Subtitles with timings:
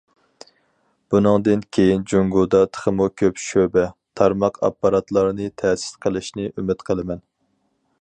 [1.13, 3.85] بۇنىڭدىن كېيىن جۇڭگودا تېخىمۇ كۆپ شۆبە،
[4.21, 7.27] تارماق ئاپپاراتلارنى تەسىس قىلىشنى ئۈمىد قىلىمەن.